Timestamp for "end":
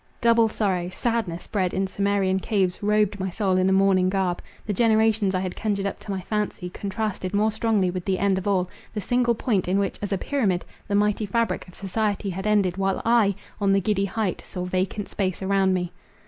8.17-8.39